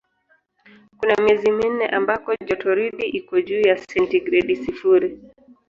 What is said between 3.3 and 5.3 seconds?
juu ya sentigredi sifuri.